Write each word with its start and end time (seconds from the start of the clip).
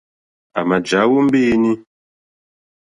À 0.59 0.61
mà 0.69 0.77
jàwó 0.87 1.17
mbéǃéní. 1.27 1.71